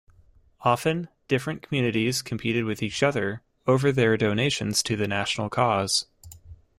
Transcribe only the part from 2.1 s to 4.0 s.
competed with each other over